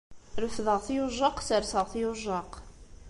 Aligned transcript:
Refdeɣ-t 0.41 0.87
yujjaq, 0.95 1.37
serseɣ-t 1.47 1.93
yujjaq! 2.01 2.51